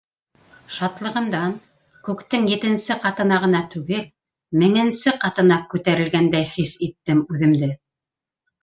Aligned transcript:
Шатлығымдан 0.77 1.53
күктең 2.07 2.47
етенсе 2.53 2.97
ҡатына 3.05 3.39
ғына 3.45 3.63
түгел, 3.75 4.03
меңенсе 4.65 5.15
ҡатына 5.27 5.63
күтәрелгәндәй 5.77 6.53
хис 6.59 6.77
иттем 6.89 7.25
үҙемде. 7.37 7.75